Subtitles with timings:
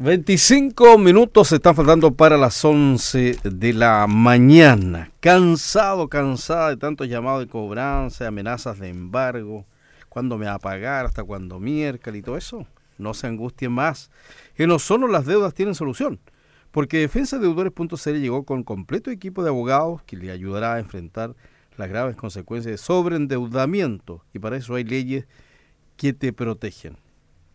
[0.00, 5.12] 25 minutos se están faltando para las 11 de la mañana.
[5.20, 9.66] Cansado, cansada de tantos llamados de cobranza, amenazas de embargo.
[10.08, 11.06] ¿Cuándo me va a pagar?
[11.06, 12.66] ¿Hasta cuándo miércoles y todo eso?
[12.98, 14.10] No se angustien más.
[14.56, 16.18] Que no solo las deudas tienen solución.
[16.72, 21.36] Porque Defensa Deudores.cl llegó con completo equipo de abogados que le ayudará a enfrentar
[21.76, 24.24] las graves consecuencias de sobreendeudamiento.
[24.32, 25.28] Y para eso hay leyes
[25.96, 26.96] que te protegen.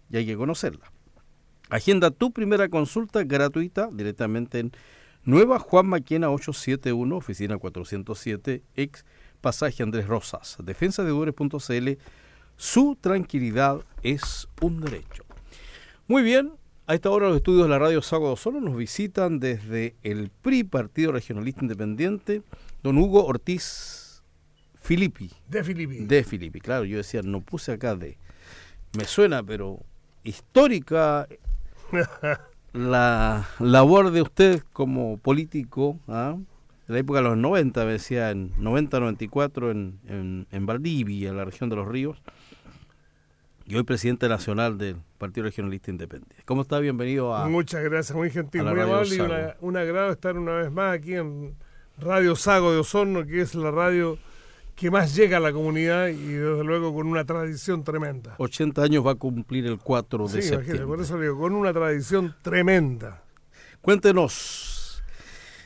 [0.10, 0.90] Y hay que conocerlas.
[1.70, 4.72] Agenda tu primera consulta gratuita directamente en
[5.24, 9.06] Nueva Juan Maquena 871, oficina 407, ex
[9.40, 10.58] pasaje Andrés Rosas.
[10.64, 11.98] Defensa de
[12.58, 15.24] su tranquilidad es un derecho.
[16.08, 16.54] Muy bien,
[16.88, 20.64] a esta hora los estudios de la radio Sago Solo nos visitan desde el PRI,
[20.64, 22.42] Partido Regionalista Independiente,
[22.82, 24.24] don Hugo Ortiz
[24.74, 25.30] Filippi.
[25.48, 26.06] De Filippi.
[26.06, 28.18] De Filippi, claro, yo decía, no puse acá de...
[28.98, 29.84] Me suena, pero
[30.24, 31.28] histórica
[32.74, 36.36] la labor de usted como político, ¿ah?
[36.38, 41.38] en la época de los 90, me decía, en 90-94 en, en, en, Valdivia, en
[41.38, 42.22] la región de los ríos,
[43.66, 46.44] y hoy presidente nacional del Partido Regionalista Independiente.
[46.46, 46.80] ¿Cómo está?
[46.80, 47.48] Bienvenido a...
[47.48, 49.20] Muchas gracias, muy gentil, muy amable y
[49.64, 51.56] un agrado estar una vez más aquí en
[52.00, 54.18] Radio Sago de Osorno, que es la radio
[54.80, 58.36] que más llega a la comunidad y desde luego con una tradición tremenda.
[58.38, 60.86] 80 años va a cumplir el 4 de sí, septiembre.
[60.86, 63.22] por eso digo, con una tradición tremenda.
[63.82, 65.04] Cuéntenos.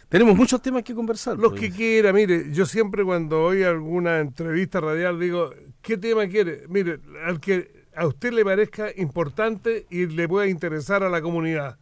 [0.09, 1.37] Tenemos muchos temas que conversar.
[1.37, 1.61] Los pues.
[1.61, 5.51] que quiera, mire, yo siempre cuando oigo alguna entrevista radial digo,
[5.83, 6.63] ¿qué tema quiere?
[6.67, 11.77] Mire, al que a usted le parezca importante y le pueda interesar a la comunidad.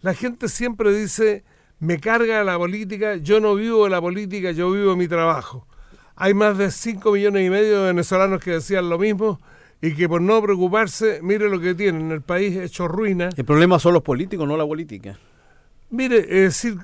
[0.00, 1.44] La gente siempre dice,
[1.78, 5.66] me carga la política, yo no vivo de la política, yo vivo mi trabajo.
[6.20, 9.40] Hay más de 5 millones y medio de venezolanos que decían lo mismo
[9.80, 13.30] y que por no preocuparse, mire lo que tienen, el país hecho ruina.
[13.34, 15.18] El problema son los políticos, no la política.
[15.88, 16.76] Mire, es decir,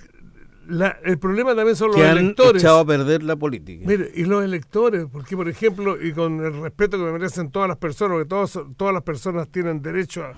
[1.04, 2.54] el problema también son los que electores.
[2.54, 3.84] Han echado a perder la política.
[3.86, 7.68] Mire, y los electores, porque por ejemplo, y con el respeto que me merecen todas
[7.68, 10.32] las personas, porque todos, todas las personas tienen derecho a...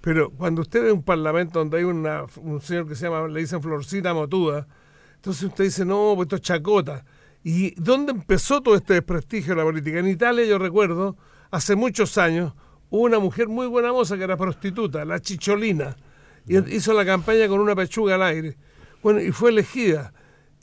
[0.00, 3.40] Pero cuando usted ve un parlamento donde hay una, un señor que se llama, le
[3.40, 4.68] dicen Florcita Motuda,
[5.16, 7.04] entonces usted dice, no, pues esto es chacota.
[7.48, 10.00] ¿Y dónde empezó todo este desprestigio de la política?
[10.00, 11.16] En Italia, yo recuerdo,
[11.52, 12.54] hace muchos años,
[12.90, 15.96] hubo una mujer muy buena moza que era prostituta, la Chicholina,
[16.44, 18.56] y hizo la campaña con una pechuga al aire.
[19.00, 20.12] Bueno, y fue elegida.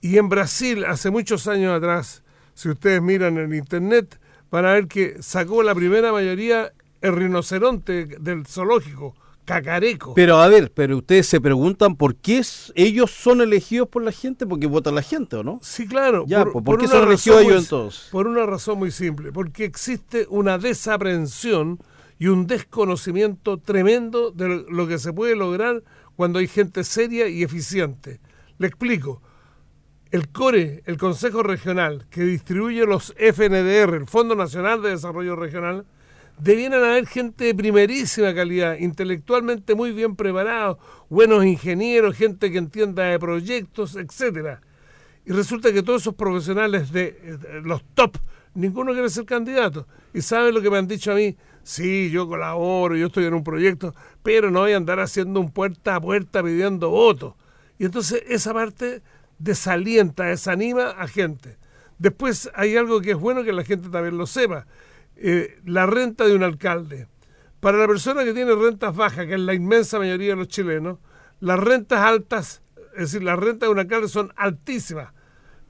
[0.01, 2.21] Y en Brasil, hace muchos años atrás,
[2.53, 4.19] si ustedes miran en internet,
[4.51, 9.15] van a ver que sacó la primera mayoría el rinoceronte del zoológico,
[9.45, 10.13] cacareco.
[10.13, 12.41] Pero a ver, pero ustedes se preguntan por qué
[12.75, 15.59] ellos son elegidos por la gente, porque vota la gente, ¿o no?
[15.61, 16.25] Sí, claro.
[16.27, 18.09] Ya, por, ¿por, qué son elegidos ellos entonces?
[18.11, 21.79] Por una razón muy simple, porque existe una desaprensión
[22.19, 25.83] y un desconocimiento tremendo de lo que se puede lograr
[26.15, 28.19] cuando hay gente seria y eficiente.
[28.57, 29.21] Le explico.
[30.11, 35.87] El CORE, el Consejo Regional, que distribuye los FNDR, el Fondo Nacional de Desarrollo Regional,
[36.39, 40.77] debieran haber gente de primerísima calidad, intelectualmente muy bien preparados,
[41.09, 44.61] buenos ingenieros, gente que entienda de proyectos, etcétera.
[45.25, 48.17] Y resulta que todos esos profesionales de, los top,
[48.53, 49.87] ninguno quiere ser candidato.
[50.13, 53.33] Y sabe lo que me han dicho a mí, sí, yo colaboro, yo estoy en
[53.33, 57.35] un proyecto, pero no voy a andar haciendo un puerta a puerta pidiendo votos.
[57.79, 59.01] Y entonces esa parte
[59.39, 61.57] desalienta, desanima a gente.
[61.97, 64.65] Después hay algo que es bueno que la gente también lo sepa
[65.25, 67.07] eh, la renta de un alcalde.
[67.61, 70.99] Para la persona que tiene rentas bajas, que es la inmensa mayoría de los chilenos,
[71.39, 72.61] las rentas altas,
[72.91, 75.13] es decir, las rentas de un alcalde son altísimas,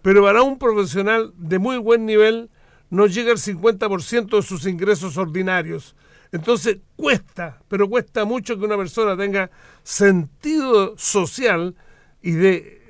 [0.01, 2.49] pero para un profesional de muy buen nivel
[2.89, 5.95] no llega al 50% de sus ingresos ordinarios.
[6.31, 9.51] Entonces cuesta, pero cuesta mucho que una persona tenga
[9.83, 11.75] sentido social
[12.23, 12.81] y de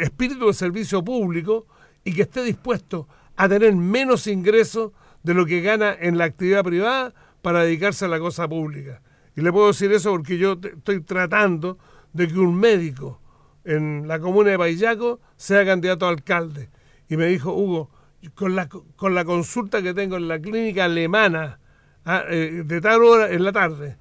[0.00, 1.66] espíritu de servicio público
[2.04, 4.92] y que esté dispuesto a tener menos ingresos
[5.26, 7.12] de lo que gana en la actividad privada
[7.42, 9.02] para dedicarse a la cosa pública.
[9.34, 11.78] Y le puedo decir eso porque yo estoy tratando
[12.12, 13.20] de que un médico
[13.64, 16.70] en la comuna de Payaco sea candidato a alcalde.
[17.08, 17.90] Y me dijo, Hugo,
[18.36, 21.58] con la, con la consulta que tengo en la clínica alemana
[22.04, 23.96] ah, eh, de tal hora en la tarde,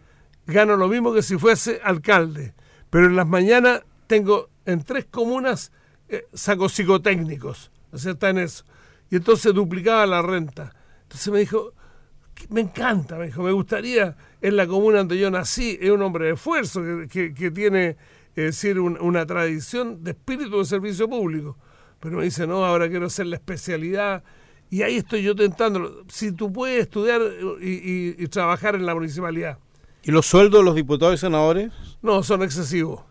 [0.46, 2.54] gano lo mismo que si fuese alcalde.
[2.92, 5.72] Pero en las mañanas tengo en tres comunas
[6.08, 7.72] eh, saco psicotécnicos.
[7.92, 8.64] O está en eso.
[9.10, 10.72] Y entonces duplicaba la renta.
[11.16, 11.74] Entonces me dijo,
[12.50, 16.26] me encanta, me dijo, me gustaría en la comuna donde yo nací, es un hombre
[16.26, 17.96] de esfuerzo que, tiene,
[18.36, 21.58] es decir, una tradición de espíritu de servicio público.
[22.02, 24.26] Pero me dice, no, ahora quiero hacer la especialidad.
[24.70, 26.04] Y ahí estoy yo tentándolo.
[26.10, 27.22] Si tú puedes estudiar
[27.62, 29.58] y, trabajar en la municipalidad
[30.04, 31.72] ¿Y los sueldos de los diputados y senadores?
[32.02, 33.06] No, son excesivos.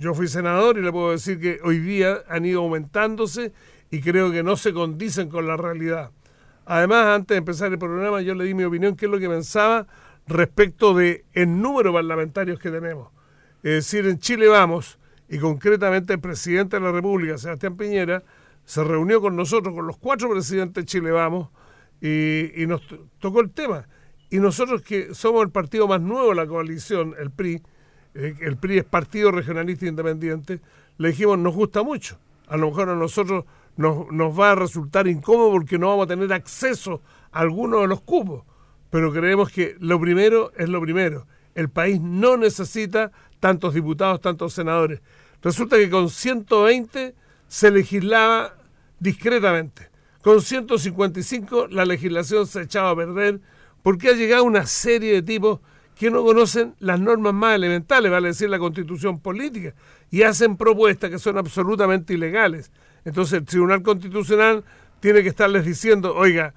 [0.00, 3.52] Yo fui senador y le puedo decir que hoy día han ido aumentándose
[3.88, 6.10] y creo que no se condicen con la realidad.
[6.72, 9.28] Además, antes de empezar el programa, yo le di mi opinión, qué es lo que
[9.28, 9.88] pensaba
[10.28, 13.08] respecto de número de parlamentarios que tenemos.
[13.64, 14.96] Es decir, en Chile vamos,
[15.28, 18.22] y concretamente el presidente de la República, Sebastián Piñera,
[18.64, 21.48] se reunió con nosotros, con los cuatro presidentes de Chile Vamos,
[22.00, 22.82] y, y nos
[23.18, 23.88] tocó el tema.
[24.30, 27.60] Y nosotros que somos el partido más nuevo de la coalición, el PRI,
[28.14, 30.60] eh, el PRI es Partido Regionalista Independiente,
[30.98, 32.16] le dijimos, nos gusta mucho.
[32.46, 33.44] A lo mejor a nosotros
[33.76, 37.02] nos, nos va a resultar incómodo porque no vamos a tener acceso
[37.32, 38.44] a alguno de los cupos.
[38.90, 41.26] Pero creemos que lo primero es lo primero.
[41.54, 45.00] El país no necesita tantos diputados, tantos senadores.
[45.42, 47.14] Resulta que con 120
[47.48, 48.54] se legislaba
[48.98, 49.88] discretamente.
[50.22, 53.40] Con 155 la legislación se echaba a perder
[53.82, 55.60] porque ha llegado una serie de tipos
[55.96, 59.74] que no conocen las normas más elementales, vale decir la constitución política,
[60.10, 62.70] y hacen propuestas que son absolutamente ilegales.
[63.04, 64.64] Entonces el Tribunal Constitucional
[65.00, 66.54] tiene que estarles diciendo, oiga,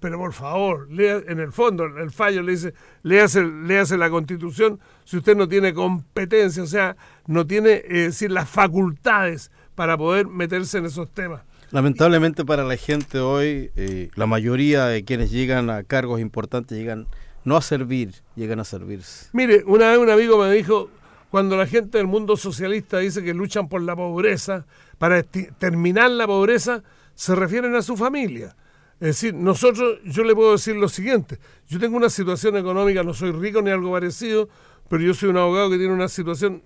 [0.00, 4.78] pero por favor, lea, en el fondo el fallo le dice, léase, léase la constitución
[5.04, 6.96] si usted no tiene competencia, o sea,
[7.26, 11.42] no tiene eh, decir, las facultades para poder meterse en esos temas.
[11.70, 17.06] Lamentablemente para la gente hoy, eh, la mayoría de quienes llegan a cargos importantes llegan
[17.44, 19.28] no a servir, llegan a servirse.
[19.32, 20.90] Mire, una vez un amigo me dijo,
[21.30, 24.64] cuando la gente del mundo socialista dice que luchan por la pobreza,
[24.98, 26.82] para terminar la pobreza,
[27.14, 28.54] se refieren a su familia.
[29.00, 33.14] Es decir, nosotros, yo le puedo decir lo siguiente, yo tengo una situación económica, no
[33.14, 34.48] soy rico ni algo parecido,
[34.88, 36.62] pero yo soy un abogado que tiene una situación,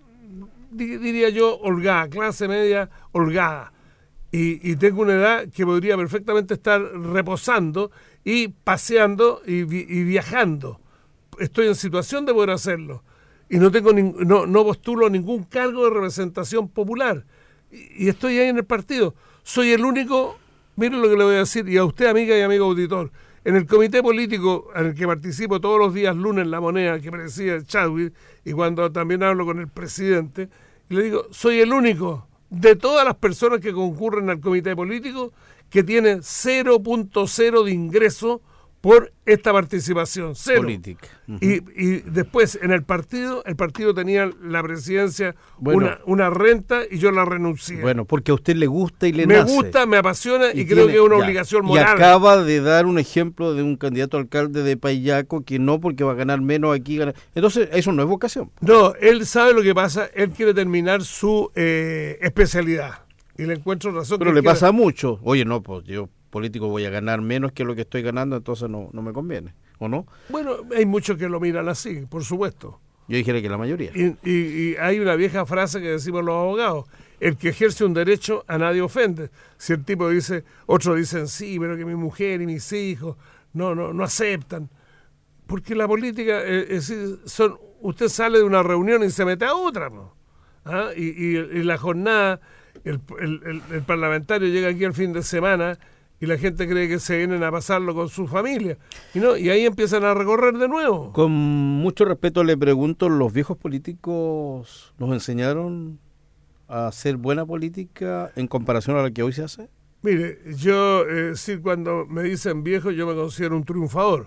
[0.71, 3.73] diría yo, holgada, clase media holgada.
[4.35, 7.91] Y, tengo una edad que podría perfectamente estar reposando
[8.25, 10.81] y paseando y, viajando.
[11.39, 13.05] Estoy en situación de poder hacerlo.
[13.51, 17.27] Y no, tengo no, no postulo ningún cargo de representación popular.
[17.73, 19.15] Y, estoy ahí en el partido.
[19.43, 20.39] Soy el único
[20.75, 23.11] Miren lo que le voy a decir, y a usted, amiga y amigo auditor,
[23.45, 27.11] en el comité político en el que participo todos los días lunes La Moneda, que
[27.11, 28.15] preside Chadwick,
[28.45, 30.49] y cuando también hablo con el presidente,
[30.89, 35.33] le digo, soy el único de todas las personas que concurren al comité político
[35.69, 38.41] que tiene 0.0 de ingreso
[38.83, 40.63] por esta participación, cero.
[40.63, 41.07] Política.
[41.41, 47.13] y, después en el partido, el partido tenía la presidencia una, una, renta y yo
[47.13, 47.81] la renuncié.
[47.81, 50.95] Bueno, porque a usted le gusta y le Me gusta, me apasiona y, creo que
[50.95, 51.87] es una obligación moral.
[51.91, 56.03] Y acaba de dar un ejemplo de un candidato alcalde de Payaco que no porque
[56.03, 56.99] va a ganar menos aquí.
[57.37, 58.51] Entonces, eso no es vocación.
[58.61, 63.05] No, él sabe lo que pasa, él quiere terminar su eh, especialidad.
[63.39, 64.19] Y le encuentro razón.
[64.19, 65.21] Pero le pasa mucho.
[65.23, 68.69] Oye, no, pues yo político voy a ganar menos que lo que estoy ganando, entonces
[68.69, 70.07] no, no me conviene, ¿o no?
[70.31, 72.81] Bueno, hay muchos que lo miran así, por supuesto.
[73.07, 73.93] Yo dijera que la mayoría.
[73.95, 76.87] Y, hay una vieja frase que decimos los abogados,
[77.21, 79.31] el que ejerce un derecho a nadie ofende.
[79.59, 83.17] Si el tipo dice, otros dicen, sí, pero que mi mujer y mis hijos
[83.53, 84.71] no, no, no aceptan.
[85.47, 86.91] Porque la política, eh, es,
[87.27, 89.91] son, usted sale de una reunión y se mete a otra.
[89.91, 90.17] ¿no?
[90.65, 90.91] ¿Ah?
[90.97, 92.41] Y, y, la jornada,
[92.85, 95.79] el, el, el parlamentario llega aquí el fin de semana
[96.23, 98.79] y la gente cree que se vienen a pasarlo con su familia.
[99.13, 101.13] Y, no, y ahí empiezan a recorrer de nuevo.
[101.13, 105.99] Con mucho respeto le pregunto, ¿los viejos políticos nos enseñaron
[106.69, 109.69] a hacer buena política en comparación a la que hoy se hace?
[110.03, 114.27] Mire, yo, eh, sí, cuando me dicen viejo, yo me considero un triunfador.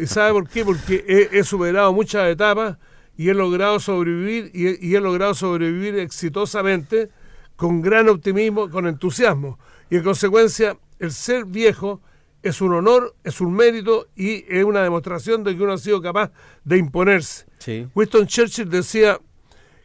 [0.00, 0.64] ¿Y sabe por qué?
[0.64, 2.76] Porque he, superado muchas etapas
[3.16, 7.08] y he logrado sobrevivir y y he logrado sobrevivir exitosamente
[7.54, 9.60] con gran optimismo, con entusiasmo.
[9.90, 12.00] Y en consecuencia, el ser viejo
[12.42, 16.00] es un honor, es un mérito y es una demostración de que uno ha sido
[16.00, 16.30] capaz
[16.64, 17.46] de imponerse.
[17.94, 19.18] Winston Churchill decía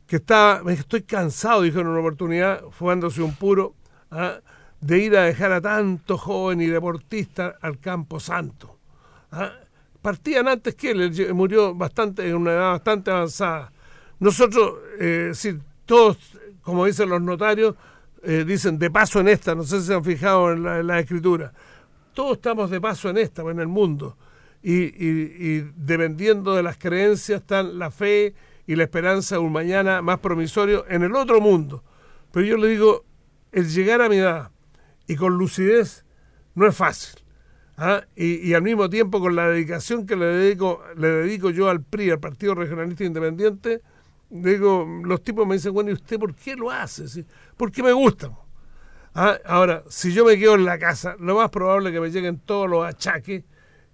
[0.06, 3.76] que estaba, estoy cansado, dijo en una oportunidad, fumándose un puro,
[4.12, 4.40] ¿ah?
[4.80, 8.78] de ir a dejar a tanto joven y deportista al campo santo.
[9.32, 9.54] ¿ah?
[10.02, 13.72] Partían antes que él, murió bastante, en una edad bastante avanzada.
[14.20, 16.18] Nosotros, eh, si todos,
[16.62, 17.76] como dicen los notarios,
[18.24, 21.52] eh, dicen de paso en esta, no sé si se han fijado en la, escritura.
[22.14, 24.18] Todos estamos de paso en esta, en el mundo.
[24.64, 28.36] Y, dependiendo de las creencias están la fe
[28.68, 31.84] y la esperanza de un mañana más promisorio en el otro mundo.
[32.32, 33.06] Pero yo le digo,
[33.52, 34.52] el llegar a mi edad
[35.08, 36.06] y con lucidez
[36.54, 37.22] no es fácil.
[37.78, 38.04] ¿ah?
[38.16, 42.12] Y, al mismo tiempo con la dedicación que le dedico, le dedico yo al PRI,
[42.12, 43.82] al Partido Regionalista Independiente,
[44.32, 47.26] digo, los tipos me dicen, bueno, ¿y usted por qué lo hace?
[47.58, 48.32] Porque me gusta.
[49.14, 52.10] Ah, ahora, si yo me quedo en la casa, lo más probable es que me
[52.10, 53.44] lleguen todos los achaques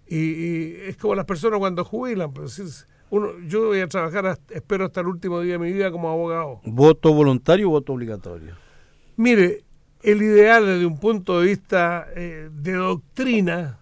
[0.08, 5.02] y, es como las personas cuando jubilan, pues uno, yo voy a trabajar, espero hasta
[5.02, 6.62] el último día de mi vida como abogado.
[6.66, 8.56] ¿Voto voluntario o voto obligatorio?
[9.16, 9.64] Mire,
[10.04, 13.80] el ideal desde un punto de vista eh, de doctrina,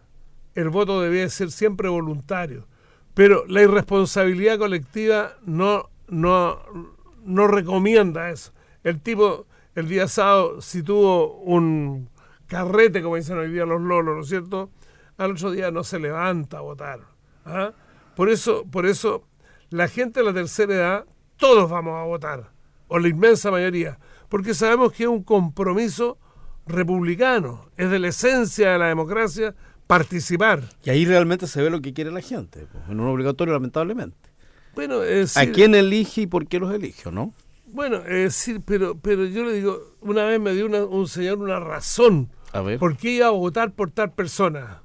[0.56, 2.66] el voto debía ser siempre voluntario,
[3.14, 6.60] pero la irresponsabilidad colectiva no, no,
[7.24, 8.54] no recomienda eso.
[8.84, 12.10] El tipo, el día sábado, si tuvo un
[12.48, 14.70] carrete, como dicen hoy día los lolos, ¿no es cierto?
[15.18, 17.00] Al otro día no se levanta a votar.
[17.46, 17.74] ¿ah?
[18.16, 19.28] Por eso, por eso,
[19.70, 21.06] la gente de la tercera edad,
[21.38, 22.52] todos vamos a votar,
[22.88, 26.18] o la inmensa mayoría, porque sabemos que es un compromiso
[26.66, 29.56] republicano, es de la esencia de la democracia
[29.88, 30.64] participar.
[30.84, 34.30] Y ahí realmente se ve lo que quiere la gente, en un obligatorio lamentablemente.
[34.75, 37.34] Bueno, es ¿A quién elige y por qué los elige, no?
[37.67, 41.60] Bueno, es decir, pero, pero yo le digo, una vez me dio un señor una
[41.60, 42.29] razón.
[42.53, 42.79] A ver.
[42.79, 44.82] ¿Por qué iba a votar por tal persona?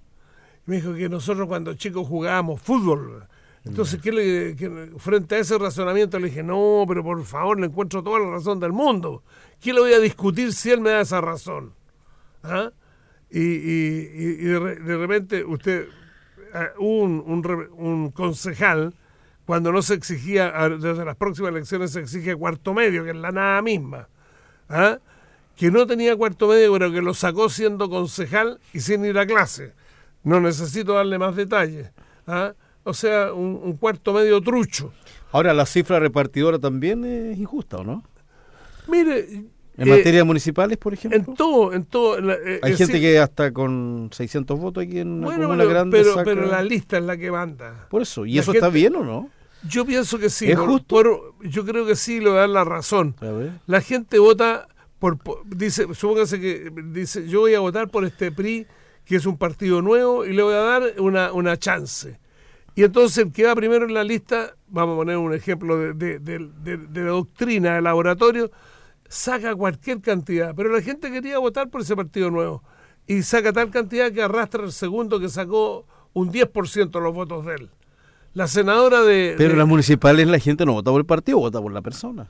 [0.66, 3.26] Me dijo que nosotros cuando chicos jugábamos fútbol.
[3.64, 8.02] Entonces, ¿qué le, frente a ese razonamiento le dije, no, pero por favor, le encuentro
[8.02, 9.22] toda la razón del mundo.
[9.60, 11.74] ¿Qué le voy a discutir si él me da esa razón?
[12.42, 12.70] ¿Ah?
[13.30, 15.88] Y, y, de, repente usted,
[16.54, 18.94] eh, un, un, un, concejal,
[19.50, 23.32] cuando no se exigía, desde las próximas elecciones se exige cuarto medio, que es la
[23.32, 24.08] nada misma,
[24.68, 24.98] ¿ah?
[25.56, 29.26] que no tenía cuarto medio, pero que lo sacó siendo concejal y sin ir a
[29.26, 29.72] clase.
[30.22, 31.90] No necesito darle más detalles.
[32.28, 32.52] ¿ah?
[32.84, 34.92] O sea, un, cuarto medio trucho.
[35.32, 38.04] Ahora, la cifra repartidora también es injusta, ¿o no?
[38.86, 39.26] Mire...
[39.76, 41.18] ¿En eh, materia municipales, por ejemplo?
[41.18, 42.18] En todo, en todo.
[42.20, 46.46] Eh, Hay gente que hasta con 600 votos aquí en una comuna grande pero, pero
[46.46, 47.88] la lista es la que manda.
[47.90, 49.28] Por eso, ¿y eso está bien o no?
[49.68, 50.50] Yo pienso que sí.
[50.50, 51.34] ¿Es justo?
[51.42, 53.14] yo creo que sí, le voy a dar la razón.
[53.66, 58.66] La gente vota por, dice, supóngase que dice, yo voy a votar por este PRI,
[59.04, 62.20] que es un partido nuevo, y le voy a dar una, una chance.
[62.74, 66.18] Y entonces el que va primero en la lista, vamos a poner un ejemplo de,
[66.18, 68.50] de, doctrina de laboratorio,
[69.08, 72.62] saca cualquier cantidad, pero la gente quería votar por ese partido nuevo
[73.06, 77.44] y saca tal cantidad que arrastra el segundo que sacó un 10% de los votos
[77.44, 77.70] de él.
[78.34, 79.34] La senadora de...
[79.36, 82.28] Pero en las municipales la gente no vota por el partido, vota por la persona.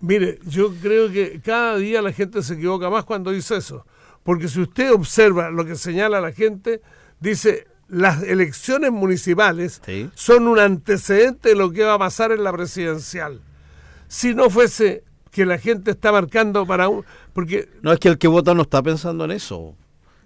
[0.00, 3.86] Mire, yo creo que cada día la gente se equivoca más cuando dice eso.
[4.22, 6.80] Porque si usted observa lo que señala la gente,
[7.20, 9.82] dice, las elecciones municipales
[10.14, 13.40] son un antecedente de lo que va a pasar en la presidencial.
[14.08, 17.04] Si no fuese que la gente está marcando para un...
[17.32, 19.74] Porque, no, es que el que vota no está pensando en eso.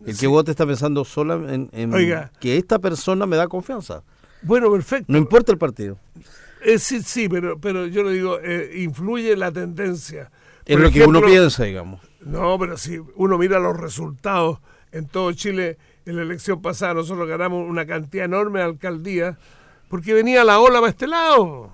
[0.05, 1.71] El que vota está pensando solo en,
[2.41, 4.03] que esta persona me da confianza.
[4.43, 5.07] Bueno, perfecto.
[5.13, 5.99] No importa el partido.
[6.63, 10.31] Eh, sí, sí, pero, pero yo le digo, eh, influye la tendencia.
[10.65, 12.01] Es lo que uno piensa, digamos.
[12.21, 14.59] No, pero si uno mira los resultados
[14.91, 19.37] en todo Chile, en la elección pasada nosotros ganamos una cantidad enorme de alcaldías
[19.89, 21.71] porque venía la ola para este lado.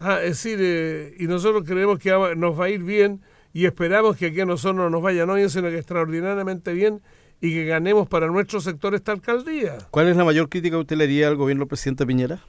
[0.00, 3.20] Ah, es decir, eh, y nosotros creemos que nos va a ir bien
[3.52, 7.00] y esperamos que aquí a nosotros no nos vaya no bien, sino que extraordinariamente bien
[7.40, 9.78] y que ganemos para nuestro sector esta alcaldía.
[9.90, 12.40] ¿Cuál es la mayor crítica que usted le haría al gobierno del presidente Piñera?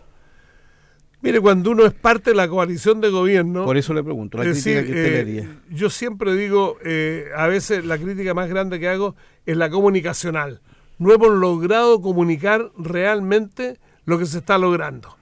[1.22, 3.66] Mire, cuando uno es parte de la coalición de gobierno...
[3.66, 5.42] Por eso le pregunto, la crítica que usted le haría.
[5.42, 9.16] Eh, yo siempre digo, eh, a veces la crítica más grande que hago
[9.46, 10.62] es la comunicacional.
[10.98, 15.18] No hemos logrado comunicar realmente lo que se está logrando.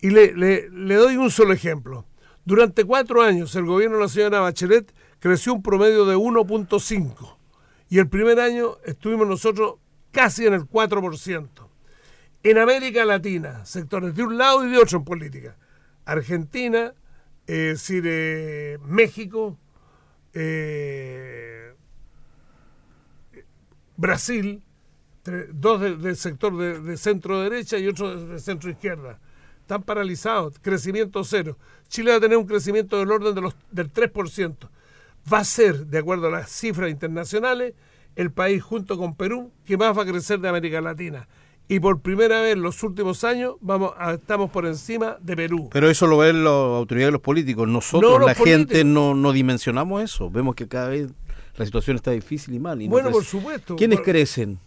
[0.00, 2.06] Y le, le doy un solo ejemplo.
[2.44, 7.36] Durante cuatro años el gobierno de la señora Bachelet creció un promedio de 1.5
[7.94, 9.76] y el primer año estuvimos nosotros
[10.10, 11.48] casi en el 4%.
[12.42, 15.56] En América Latina, sectores de un lado y de otro en política.
[16.04, 16.92] Argentina,
[17.46, 19.56] eh, es decir, eh, México,
[20.32, 21.72] eh,
[23.96, 24.60] Brasil,
[25.52, 29.20] dos del sector de, centro derecha y otro de centro izquierda.
[29.60, 31.56] Están paralizados, crecimiento cero.
[31.86, 34.68] Chile va a tener un crecimiento del orden de los, del 3%
[35.32, 37.74] va a ser, de acuerdo a las cifras internacionales,
[38.16, 41.28] el país junto con Perú que más va a crecer de América Latina.
[41.66, 45.70] Y por primera vez en los últimos años vamos estamos por encima de Perú.
[45.72, 47.66] Pero eso lo ven las autoridades los políticos.
[47.66, 50.30] Nosotros, la gente, no, no dimensionamos eso.
[50.30, 51.10] Vemos que cada vez
[51.56, 52.82] la situación está difícil y mal.
[52.82, 53.76] Y bueno, por supuesto.
[53.76, 54.58] ¿Quiénes crecen?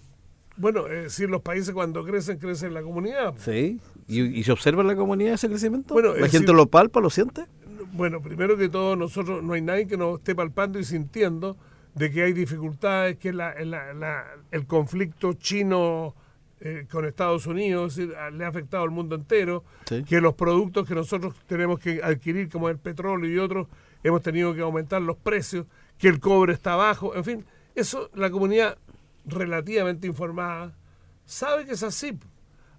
[0.56, 3.36] Bueno, es decir, los países cuando crecen, crecen la comunidad.
[3.38, 3.80] Sí.
[4.08, 5.94] ¿Y, se observa en la comunidad ese crecimiento?
[5.94, 7.46] Bueno, ¿La gente lo palpa, lo siente?
[7.94, 11.58] Bueno, primero que todo, nosotros no hay nadie que nos esté palpando y sintiendo
[11.96, 13.54] de que hay dificultades, que la,
[14.52, 16.14] el conflicto chino
[16.60, 19.64] eh, con Estados Unidos le ha afectado al mundo entero,
[20.08, 23.68] que los productos que nosotros tenemos que adquirir, como el petróleo y otros,
[24.04, 25.66] hemos tenido que aumentar los precios,
[25.98, 28.78] que el cobre está bajo, en fin, eso la comunidad
[29.26, 30.74] relativamente informada
[31.26, 32.18] sabe que es así.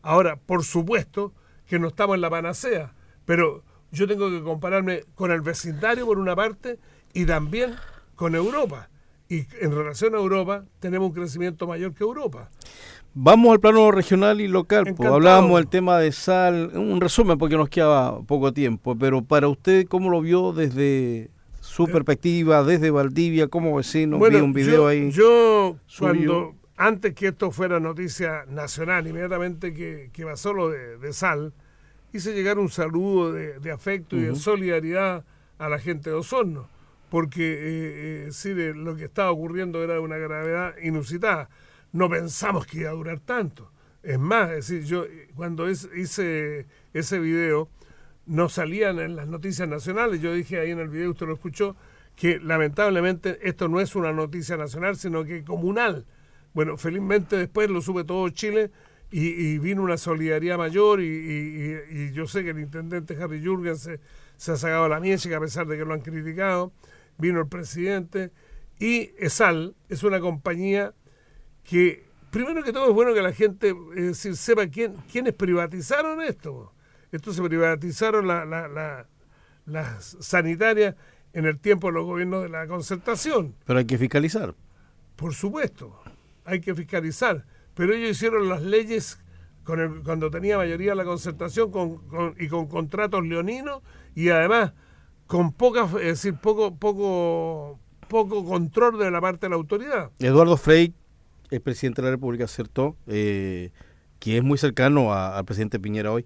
[0.03, 1.33] Ahora, por supuesto
[1.67, 2.93] que no estamos en la panacea,
[3.27, 6.79] pero yo tengo que compararme con el vecindario por una parte
[7.13, 7.75] y también
[8.15, 8.89] con Europa.
[9.29, 12.51] Y en relación a Europa tenemos un crecimiento mayor que Europa.
[13.15, 14.95] Vamos al plano regional y local.
[14.95, 19.49] Pues, hablábamos del tema de sal, un resumen porque nos queda poco tiempo, pero para
[19.49, 21.31] usted, ¿cómo lo vio desde
[21.61, 24.19] su eh, perspectiva, desde Valdivia, como vecino?
[24.19, 25.11] vi un video ahí.
[25.11, 31.53] Yo, cuando, antes que esto fuera noticia nacional, inmediatamente que, que pasó lo de, sal,
[32.13, 35.25] hice llegar un saludo de, afecto y de solidaridad
[35.59, 36.69] a la gente de Osorno
[37.11, 41.49] porque eh, eh, lo que estaba ocurriendo era de una gravedad inusitada.
[41.93, 43.71] No pensamos que iba a durar tanto.
[44.03, 47.69] Es más, es decir, yo cuando hice ese video
[48.27, 50.21] no salían en las noticias nacionales.
[50.21, 51.77] Yo dije ahí en el video, usted lo escuchó,
[52.15, 56.05] que lamentablemente esto no es una noticia nacional, sino que comunal.
[56.53, 58.71] Bueno, felizmente después lo sube todo Chile
[59.11, 64.01] y, vino una solidaridad mayor y, yo sé que el intendente Harry Jürgen se,
[64.37, 66.73] se ha sacado la miecha, a pesar de que lo han criticado
[67.19, 68.31] vino el presidente
[68.79, 70.95] y ESAL es una compañía
[71.65, 76.73] que, primero que todo, es bueno que la gente decir, sepa quién, quiénes privatizaron esto.
[77.11, 78.47] Esto se privatizaron las
[79.67, 80.95] la, sanitarias
[81.33, 83.55] en el tiempo de los gobiernos de la concertación.
[83.67, 84.55] Pero hay que fiscalizar.
[85.17, 86.01] Por supuesto,
[86.45, 87.45] hay que fiscalizar.
[87.79, 89.21] Pero ellos hicieron las leyes
[89.63, 92.01] con el, cuando tenía mayoría la concertación con,
[92.37, 93.83] y con contratos leoninos
[94.17, 94.73] y además
[95.29, 100.11] con poca, es decir, poco, poco, poco control de la parte de la autoridad.
[100.19, 100.93] Eduardo Frey,
[101.51, 103.71] el presidente de la República, acertó, eh,
[104.19, 106.25] que es muy cercano al presidente Piñera hoy,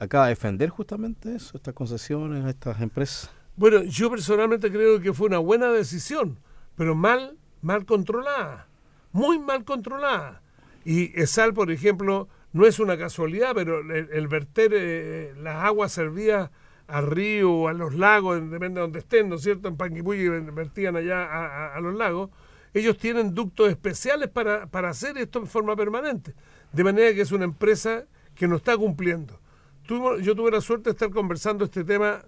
[0.00, 3.30] acaba de defender justamente eso, estas concesiones estas empresas.
[3.54, 6.40] Bueno, yo personalmente creo que fue una buena decisión,
[6.74, 8.66] pero mal, mal controlada,
[9.12, 10.42] muy mal controlada.
[10.86, 16.52] Y ESAL, por ejemplo, no es una casualidad, pero el, verter eh, las aguas servía
[16.86, 19.66] al río o a los lagos, depende de donde estén, ¿no es cierto?
[19.66, 22.30] En Panguipulli vertían allá a, los lagos.
[22.72, 26.34] Ellos tienen ductos especiales para, hacer esto en forma permanente.
[26.70, 28.04] De manera que es una empresa
[28.36, 29.40] que no está cumpliendo.
[29.88, 32.22] yo tuve la suerte de estar conversando este tema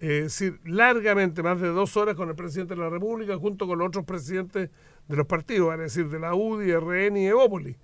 [0.00, 3.78] eh, decir, largamente, más de dos horas con el presidente de la República, junto con
[3.78, 4.68] los otros presidentes
[5.08, 7.78] de los partidos, es decir, de la UDI, RN y Evópolis.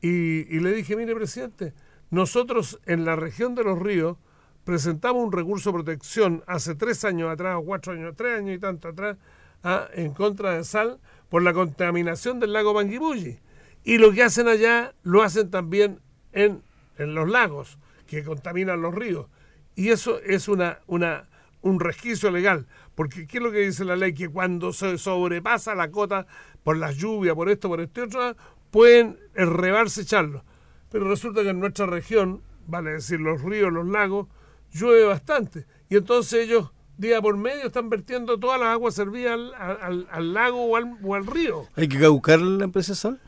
[0.00, 1.74] Y, le dije, mire, presidente,
[2.10, 4.16] nosotros en la región de los ríos
[4.64, 8.60] presentamos un recurso de protección hace tres años atrás, o cuatro años, tres años y
[8.60, 9.16] tanto atrás,
[9.64, 13.38] ah, en contra de sal por la contaminación del lago Panguipulli.
[13.84, 16.00] Y lo que hacen allá lo hacen también
[16.32, 16.62] en,
[16.98, 19.26] en los lagos, que contaminan los ríos.
[19.74, 21.28] Y eso es una, una,
[21.62, 24.12] un resquicio legal, porque ¿qué es lo que dice la ley?
[24.12, 26.26] Que cuando se sobrepasa la cota
[26.62, 28.36] por las lluvias, por esto, por este otro,
[28.70, 30.44] pueden rebarse echarlo.
[30.90, 34.28] Pero resulta que en nuestra región, vale decir, los ríos, los lagos,
[34.72, 35.66] llueve bastante.
[35.88, 41.14] Y entonces ellos día por medio están vertiendo todas las aguas servidas al, lago o
[41.14, 41.66] al, río.
[41.76, 43.20] ¿Hay que buscar la empresa Sal?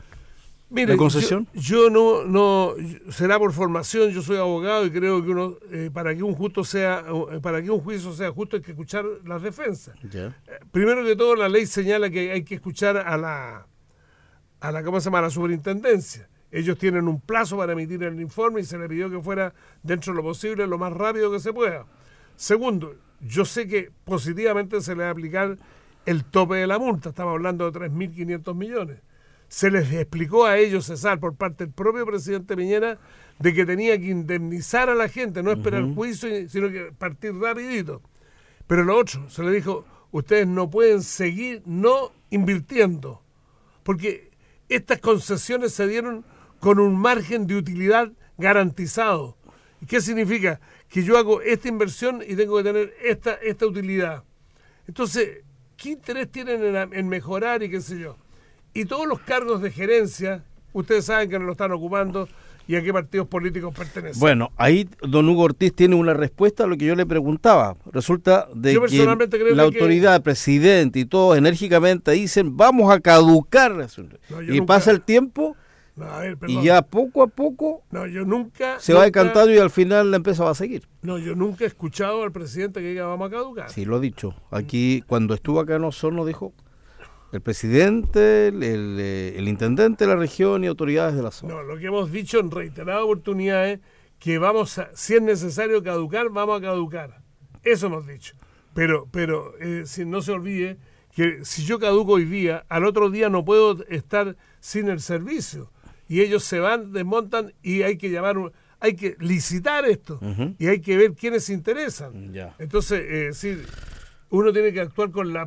[0.69, 1.49] Mire, concesión?
[1.53, 2.75] Yo, no, no,
[3.09, 6.63] será por formación, yo soy abogado y creo que uno, eh, para que un justo
[6.63, 9.95] sea, eh, para que un juicio sea justo hay que escuchar las defensas.
[10.13, 10.31] Eh,
[10.71, 13.67] primero que todo, la ley señala que hay que escuchar a la,
[14.61, 15.19] a la, ¿cómo se llama?
[15.19, 16.29] A la superintendencia.
[16.51, 20.13] Ellos tienen un plazo para emitir el informe y se le pidió que fuera dentro
[20.13, 21.85] de lo posible lo más rápido que se pueda.
[22.35, 25.57] Segundo, yo sé que positivamente se le va a aplicar
[26.05, 28.99] el tope de la multa, estamos hablando de 3.500 millones.
[29.47, 32.97] Se les explicó a ellos, César, por parte del propio presidente Piñera,
[33.39, 38.01] de que tenía que indemnizar a la gente, no esperar juicio, sino que partir rapidito.
[38.65, 43.21] Pero lo otro, se le dijo, ustedes no pueden seguir no invirtiendo,
[43.83, 44.30] porque
[44.75, 46.25] estas concesiones se dieron
[46.59, 49.37] con un margen de utilidad garantizado.
[49.87, 50.59] ¿Qué significa?
[50.89, 54.23] Que yo hago esta inversión y tengo que tener esta, esta utilidad.
[54.87, 55.43] Entonces,
[55.75, 58.17] ¿qué interés tienen en, mejorar y qué sé yo?
[58.73, 62.29] Y todos los cargos de gerencia, ustedes saben que no lo están ocupando
[62.71, 64.17] y a qué partidos políticos pertenecen.
[64.19, 67.75] Bueno, ahí don Hugo Ortiz tiene una respuesta a lo que yo le preguntaba.
[67.91, 69.05] Resulta de que
[69.53, 73.73] la autoridad, el presidente y todos enérgicamente dicen vamos a caducar.
[74.47, 75.57] y pasa el tiempo
[76.47, 80.17] y ya poco a poco no, yo nunca, se va decantando y al final la
[80.17, 80.87] empresa va a seguir.
[81.01, 83.69] No, yo nunca he escuchado al presidente que diga vamos a caducar.
[83.69, 84.33] Sí, lo ha dicho.
[84.49, 86.53] Aquí, cuando estuvo acá en Osorno, dijo
[87.31, 91.53] el presidente, el, el, intendente de la región y autoridades de la zona.
[91.53, 93.79] No, lo que hemos dicho en reiteradas oportunidades,
[94.19, 97.21] que vamos a, si es necesario caducar, vamos a caducar.
[97.63, 98.35] Eso hemos dicho.
[98.73, 100.77] Pero, pero eh, si no se olvide
[101.13, 105.71] que si yo caduco hoy día, al otro día no puedo estar sin el servicio
[106.07, 110.19] y ellos se van, desmontan y hay que llamar hay que licitar esto
[110.57, 112.33] y hay que ver quiénes se interesan.
[112.33, 112.55] Ya.
[112.57, 113.61] Entonces, eh, sí,
[114.31, 115.45] uno tiene que actuar con la,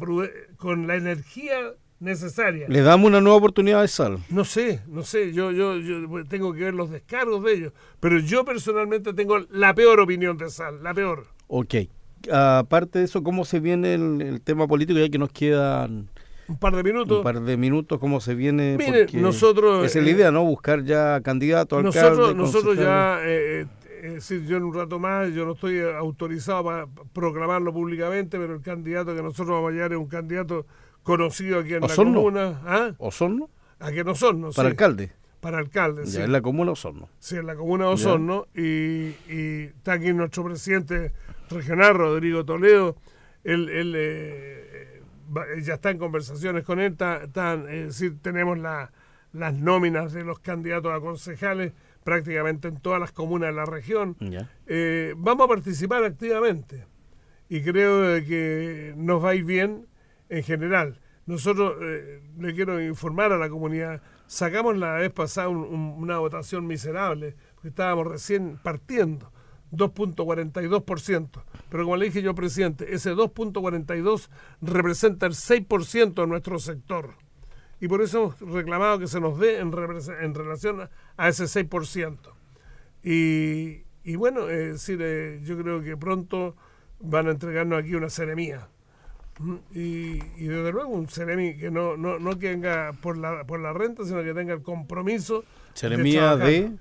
[0.57, 1.57] con la energía
[2.01, 2.67] necesaria.
[2.69, 4.19] Le damos una nueva oportunidad de sal.
[4.29, 5.97] No sé, no sé, yo, yo, yo
[6.29, 10.51] tengo que ver los descargos de ellos, pero yo personalmente tengo la peor opinión de
[10.51, 11.27] Sal, la peor.
[11.49, 11.75] Ok.
[12.31, 14.99] Aparte de eso, ¿cómo se viene el, el tema político?
[14.99, 16.09] Ya que nos quedan
[16.49, 17.19] Un par de minutos.
[17.19, 18.77] un par de minutos, ¿cómo se viene?
[18.79, 20.45] Mire, nosotros, Esa es la eh, idea, ¿no?
[20.45, 23.23] Buscar ya candidato, alcalde, Nosotros, nosotros concejales.
[23.23, 23.67] ya, eh, eh,
[24.07, 28.55] es decir, yo en un rato más, yo no estoy autorizado para proclamarlo públicamente, pero
[28.55, 30.67] el candidato que nosotros vamos a llevar es un candidato
[31.03, 32.15] conocido aquí en la Osorno.
[32.15, 32.61] comuna.
[32.65, 32.93] ¿Ah?
[32.99, 33.49] ¿Osorno?
[33.81, 34.41] ¿A que no son?
[34.41, 35.13] No Para alcalde.
[35.41, 36.21] Para alcalde, Ya, sí.
[36.23, 37.09] en la comuna Osorno.
[37.19, 38.47] Sí, en la comuna Osorno.
[38.55, 41.13] Y, y está aquí nuestro presidente
[41.51, 42.97] regional, Rodrigo Toledo.
[43.45, 45.03] Él, él, eh,
[45.63, 46.93] ya está en conversaciones con él.
[46.93, 48.91] Está, están, es decir, tenemos la-
[49.33, 51.73] las nóminas de los candidatos a concejales
[52.05, 54.17] prácticamente en todas las comunas de la región.
[54.67, 56.87] Eh, vamos a participar activamente
[57.49, 59.87] y creo que nos va a ir bien
[60.29, 61.01] en general.
[61.27, 66.19] Nosotros, eh, le quiero informar a la comunidad, sacamos la vez pasada un- un- una
[66.19, 69.33] votación miserable, porque estábamos recién partiendo,
[69.71, 71.43] 2.42%.
[71.71, 77.15] Pero como le dije yo, presidente, ese 2.42 representa el 6% de nuestro sector.
[77.85, 82.17] Y por eso hemos reclamado que se nos dé en, relación a- a ese 6%.
[83.03, 86.57] Y, y bueno, es decir, eh, yo creo que pronto
[87.01, 88.69] van a entregarnos aquí una seremía.
[89.75, 93.61] Y, y desde luego un seremi que no, no, no que venga por la, por
[93.61, 95.45] la renta, sino que tenga el compromiso.
[95.75, 96.73] Seremía de...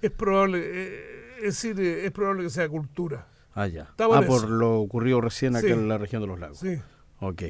[0.00, 1.04] Es probable, eh,
[1.38, 3.26] es decir, eh, es probable que sea cultura.
[3.54, 3.88] Ah, ya.
[3.98, 4.46] Ah, por eso.
[4.48, 5.72] lo ocurrido recién acá Sí.
[5.72, 6.58] en la región de los lagos.
[6.60, 6.78] Sí.
[7.18, 7.42] Ok.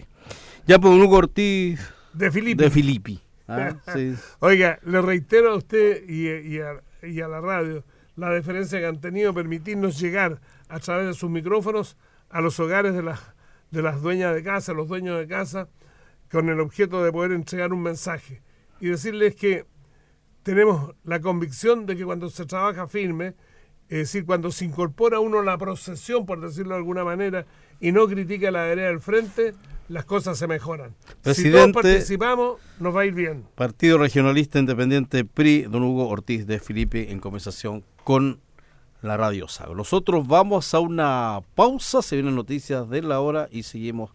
[0.67, 1.79] Ya, pues Hugo Ortiz
[2.13, 2.65] De Filipe.
[2.65, 3.21] de Filippi.
[3.49, 4.15] Ah, sí.
[4.41, 7.85] Oiga, le reitero a usted y, y a, y a la radio
[8.17, 11.97] la deferencia que han tenido permitirnos llegar a través de sus micrófonos
[12.29, 13.21] a los hogares de las,
[13.71, 15.69] de las dueñas de casa, los dueños de casa,
[16.31, 18.43] con el objeto de poder entregar un mensaje
[18.79, 19.65] y decirles que
[20.43, 23.35] tenemos la convicción de que cuando se trabaja firme,
[23.89, 27.47] es decir, cuando se incorpora uno a la procesión, por decirlo de alguna manera,
[27.81, 29.55] y no critica la vereda del frente,
[29.91, 30.95] las cosas se mejoran.
[31.07, 33.45] Si Presidente- todos participamos, nos va a ir bien.
[33.57, 38.41] Partido Regionalista Independiente PRI, don Hugo Ortiz de Filipe, en conversación con
[39.03, 39.75] la Radio Sago.
[39.75, 44.13] Nosotros vamos a una pausa, se vienen noticias de la hora y seguimos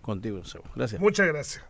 [0.00, 0.72] contigo en segundo.
[0.76, 1.00] Gracias.
[1.00, 1.64] Muchas gracias.